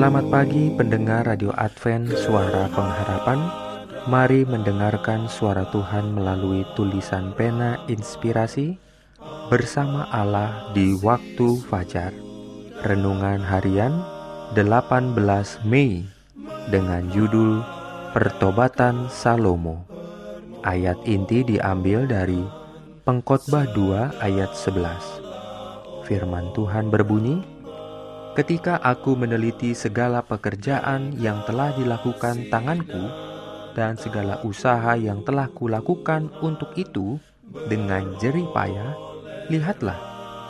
Selamat 0.00 0.32
pagi 0.32 0.72
pendengar 0.72 1.28
Radio 1.28 1.52
Advent 1.60 2.08
Suara 2.16 2.72
Pengharapan 2.72 3.36
Mari 4.08 4.48
mendengarkan 4.48 5.28
suara 5.28 5.68
Tuhan 5.68 6.16
melalui 6.16 6.64
tulisan 6.72 7.36
pena 7.36 7.76
inspirasi 7.84 8.80
bersama 9.52 10.08
Allah 10.08 10.72
di 10.72 10.96
waktu 11.04 11.60
fajar. 11.68 12.16
Renungan 12.80 13.44
harian 13.44 14.00
18 14.56 15.68
Mei 15.68 16.08
dengan 16.72 17.04
judul 17.12 17.60
Pertobatan 18.16 19.04
Salomo. 19.12 19.84
Ayat 20.64 20.96
inti 21.04 21.44
diambil 21.44 22.08
dari 22.08 22.40
Pengkhotbah 23.04 23.68
2 23.76 24.16
ayat 24.24 24.48
11. 24.56 26.08
Firman 26.08 26.56
Tuhan 26.56 26.88
berbunyi, 26.88 27.59
Ketika 28.40 28.80
aku 28.80 29.20
meneliti 29.20 29.76
segala 29.76 30.24
pekerjaan 30.24 31.12
yang 31.20 31.44
telah 31.44 31.76
dilakukan 31.76 32.48
tanganku, 32.48 33.04
dan 33.76 34.00
segala 34.00 34.40
usaha 34.48 34.96
yang 34.96 35.20
telah 35.28 35.44
kulakukan 35.52 36.32
untuk 36.40 36.72
itu 36.72 37.20
dengan 37.68 38.16
jerih 38.16 38.48
payah, 38.56 38.96
lihatlah, 39.52 40.00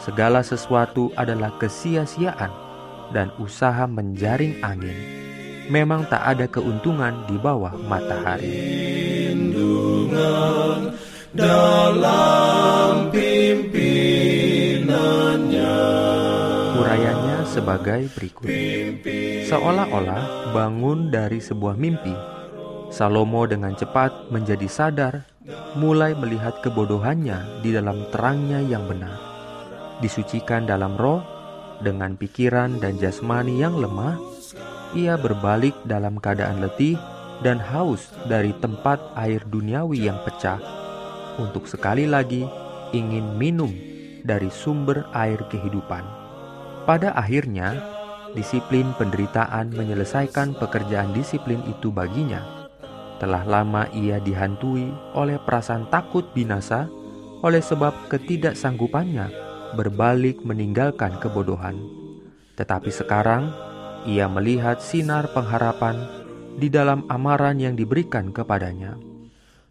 segala 0.07 0.39
sesuatu 0.47 1.11
adalah 1.19 1.51
kesia-siaan 1.59 2.55
dan 3.11 3.35
usaha 3.43 3.91
menjaring 3.91 4.63
angin. 4.63 4.95
Memang 5.67 6.07
tak 6.07 6.23
ada 6.23 6.47
keuntungan 6.47 7.27
di 7.27 7.43
bawah 7.43 7.75
matahari. 7.75 8.55
dalam 11.35 13.11
sebagai 17.61 18.09
berikut. 18.17 18.49
Seolah-olah 19.47 20.51
bangun 20.57 21.13
dari 21.13 21.45
sebuah 21.45 21.77
mimpi 21.77 22.41
Salomo 22.91 23.47
dengan 23.47 23.71
cepat 23.79 24.35
menjadi 24.35 24.67
sadar, 24.67 25.23
mulai 25.79 26.11
melihat 26.19 26.59
kebodohannya 26.59 27.63
di 27.63 27.71
dalam 27.71 28.03
terangnya 28.11 28.59
yang 28.67 28.83
benar. 28.91 29.15
Disucikan 30.03 30.67
dalam 30.67 30.99
roh, 30.99 31.23
dengan 31.87 32.19
pikiran 32.19 32.83
dan 32.83 32.99
jasmani 32.99 33.63
yang 33.63 33.79
lemah, 33.79 34.19
ia 34.99 35.15
berbalik 35.15 35.73
dalam 35.87 36.19
keadaan 36.19 36.59
letih 36.67 36.99
dan 37.47 37.63
haus 37.63 38.11
dari 38.27 38.51
tempat 38.59 38.99
air 39.15 39.47
duniawi 39.47 40.11
yang 40.11 40.19
pecah, 40.27 40.59
untuk 41.39 41.71
sekali 41.71 42.11
lagi 42.11 42.43
ingin 42.91 43.39
minum 43.39 43.71
dari 44.27 44.51
sumber 44.51 45.07
air 45.15 45.39
kehidupan. 45.47 46.20
Pada 46.91 47.15
akhirnya, 47.15 47.79
disiplin 48.35 48.91
penderitaan 48.99 49.71
menyelesaikan 49.79 50.59
pekerjaan 50.59 51.15
disiplin 51.15 51.63
itu 51.71 51.95
baginya 51.95 52.67
telah 53.23 53.47
lama 53.47 53.87
ia 53.95 54.19
dihantui 54.19 54.91
oleh 55.15 55.39
perasaan 55.39 55.87
takut 55.87 56.27
binasa 56.35 56.91
oleh 57.47 57.63
sebab 57.63 58.11
ketidaksanggupannya 58.11 59.31
berbalik 59.79 60.43
meninggalkan 60.43 61.15
kebodohan. 61.23 61.79
Tetapi 62.59 62.91
sekarang 62.91 63.55
ia 64.03 64.27
melihat 64.27 64.83
sinar 64.83 65.31
pengharapan 65.31 65.95
di 66.59 66.67
dalam 66.67 67.07
amaran 67.07 67.63
yang 67.63 67.79
diberikan 67.79 68.35
kepadanya. 68.35 68.99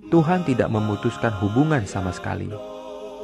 Tuhan 0.08 0.48
tidak 0.48 0.72
memutuskan 0.72 1.36
hubungan 1.44 1.84
sama 1.84 2.16
sekali, 2.16 2.48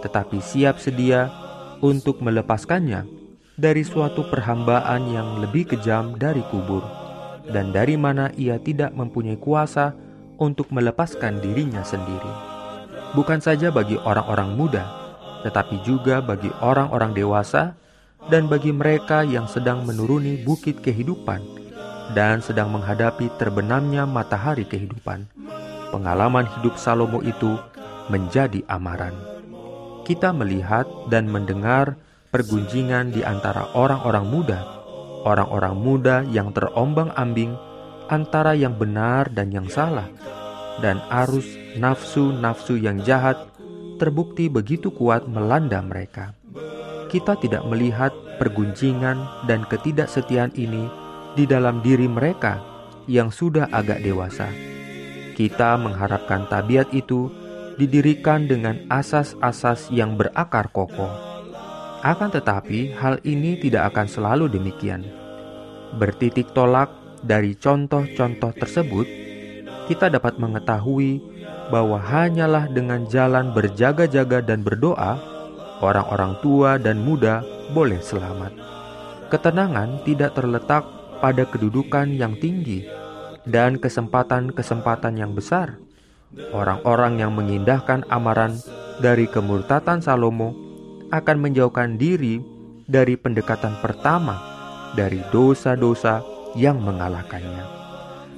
tetapi 0.03 0.43
siap 0.43 0.83
sedia 0.83 1.31
untuk 1.79 2.19
melepaskannya 2.19 3.14
dari 3.55 3.87
suatu 3.87 4.27
perhambaan 4.27 5.07
yang 5.11 5.39
lebih 5.39 5.71
kejam 5.71 6.19
dari 6.19 6.43
kubur, 6.51 6.83
dan 7.47 7.71
dari 7.71 7.95
mana 7.95 8.27
ia 8.35 8.59
tidak 8.59 8.91
mempunyai 8.91 9.39
kuasa 9.39 9.95
untuk 10.35 10.67
melepaskan 10.75 11.39
dirinya 11.39 11.79
sendiri. 11.79 12.31
Bukan 13.15 13.39
saja 13.39 13.71
bagi 13.71 13.95
orang-orang 13.95 14.59
muda, 14.59 14.83
tetapi 15.47 15.79
juga 15.87 16.19
bagi 16.19 16.51
orang-orang 16.59 17.15
dewasa 17.15 17.79
dan 18.27 18.51
bagi 18.51 18.75
mereka 18.75 19.23
yang 19.23 19.47
sedang 19.47 19.87
menuruni 19.87 20.43
bukit 20.43 20.83
kehidupan 20.83 21.39
dan 22.11 22.43
sedang 22.43 22.75
menghadapi 22.75 23.31
terbenamnya 23.39 24.03
matahari 24.03 24.67
kehidupan. 24.67 25.25
Pengalaman 25.95 26.43
hidup 26.59 26.75
Salomo 26.75 27.23
itu 27.23 27.55
menjadi 28.11 28.59
amaran. 28.67 29.15
Kita 30.03 30.35
melihat 30.35 30.85
dan 31.07 31.31
mendengar 31.31 31.95
pergunjingan 32.35 33.15
di 33.15 33.23
antara 33.23 33.71
orang-orang 33.79 34.27
muda, 34.27 34.59
orang-orang 35.23 35.75
muda 35.79 36.15
yang 36.27 36.51
terombang-ambing 36.51 37.55
antara 38.11 38.51
yang 38.51 38.75
benar 38.75 39.31
dan 39.31 39.55
yang 39.55 39.71
salah, 39.71 40.11
dan 40.83 40.99
arus 41.07 41.47
nafsu-nafsu 41.79 42.75
yang 42.75 42.99
jahat 43.07 43.39
terbukti 43.95 44.51
begitu 44.51 44.91
kuat 44.91 45.23
melanda 45.31 45.79
mereka. 45.79 46.35
Kita 47.07 47.39
tidak 47.39 47.63
melihat 47.71 48.11
pergunjingan 48.35 49.47
dan 49.47 49.63
ketidaksetiaan 49.71 50.51
ini 50.59 50.91
di 51.39 51.47
dalam 51.47 51.79
diri 51.79 52.11
mereka 52.11 52.59
yang 53.07 53.31
sudah 53.31 53.71
agak 53.71 54.03
dewasa. 54.03 54.51
Kita 55.39 55.79
mengharapkan 55.79 56.51
tabiat 56.51 56.91
itu 56.91 57.31
didirikan 57.79 58.51
dengan 58.51 58.83
asas-asas 58.91 59.87
yang 59.87 60.19
berakar 60.19 60.67
kokoh. 60.75 61.34
Akan 62.05 62.29
tetapi, 62.29 62.93
hal 63.01 63.17
ini 63.25 63.57
tidak 63.57 63.89
akan 63.89 64.05
selalu 64.05 64.45
demikian. 64.45 65.01
Bertitik 65.97 66.53
tolak 66.53 66.93
dari 67.25 67.57
contoh-contoh 67.57 68.53
tersebut, 68.53 69.09
kita 69.89 70.13
dapat 70.13 70.37
mengetahui 70.37 71.17
bahwa 71.73 71.97
hanyalah 71.97 72.69
dengan 72.69 73.09
jalan 73.09 73.49
berjaga-jaga 73.57 74.45
dan 74.45 74.61
berdoa, 74.61 75.17
orang-orang 75.81 76.37
tua 76.45 76.77
dan 76.77 77.01
muda 77.01 77.41
boleh 77.73 77.97
selamat. 77.97 78.53
Ketenangan 79.33 80.05
tidak 80.05 80.37
terletak 80.37 80.85
pada 81.17 81.41
kedudukan 81.49 82.13
yang 82.13 82.37
tinggi 82.37 82.85
dan 83.49 83.81
kesempatan-kesempatan 83.81 85.17
yang 85.17 85.33
besar. 85.33 85.81
Orang-orang 86.53 87.17
yang 87.17 87.33
mengindahkan 87.33 88.05
amaran 88.13 88.53
dari 89.01 89.25
kemurtatan 89.25 90.05
Salomo 90.05 90.64
akan 91.09 91.37
menjauhkan 91.41 91.97
diri 91.97 92.41
dari 92.85 93.17
pendekatan 93.17 93.77
pertama 93.81 94.37
dari 94.93 95.19
dosa-dosa 95.33 96.21
yang 96.55 96.79
mengalahkannya. 96.79 97.65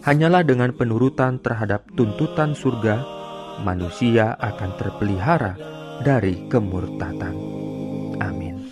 Hanyalah 0.08 0.44
dengan 0.48 0.72
penurutan 0.72 1.44
terhadap 1.44 1.84
tuntutan 1.94 2.56
surga, 2.56 3.04
manusia 3.62 4.34
akan 4.40 4.72
terpelihara 4.80 5.54
dari 6.02 6.48
kemurtatan. 6.48 7.36
Amin. 8.24 8.72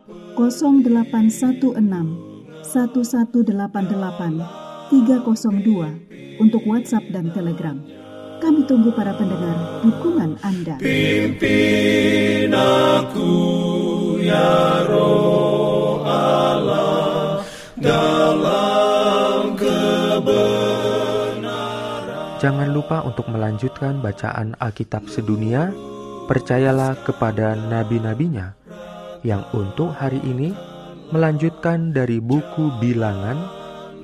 0816 0.37 1.65
1188 2.63 4.39
302 4.91 6.39
untuk 6.39 6.63
WhatsApp 6.67 7.03
dan 7.11 7.31
Telegram. 7.31 7.79
Kami 8.41 8.65
tunggu 8.65 8.89
para 8.91 9.13
pendengar 9.13 9.53
dukungan 9.85 10.33
Anda. 10.41 10.81
Pimpin 10.81 12.49
aku 12.49 13.29
ya 14.17 14.81
roh 14.89 16.01
Allah 16.01 17.45
dalam 17.77 19.53
kebenaran. 19.53 21.45
Jangan 22.41 22.73
lupa 22.73 23.05
untuk 23.05 23.29
melanjutkan 23.29 24.01
bacaan 24.01 24.57
Alkitab 24.57 25.05
sedunia. 25.05 25.69
Percayalah 26.25 26.97
kepada 27.05 27.53
nabi-nabinya 27.53 28.57
yang 29.21 29.45
untuk 29.53 29.93
hari 29.93 30.17
ini 30.25 30.53
melanjutkan 31.13 31.93
dari 31.93 32.17
buku 32.17 32.81
Bilangan 32.81 33.37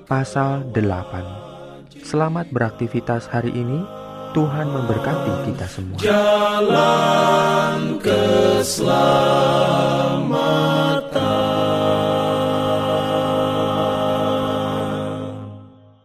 pasal 0.06 0.70
8. 0.74 2.06
Selamat 2.06 2.48
beraktivitas 2.54 3.28
hari 3.28 3.52
ini. 3.54 3.82
Tuhan 4.36 4.70
memberkati 4.70 5.50
kita 5.50 5.66
semua. 5.66 5.98
Jalan. 5.98 7.38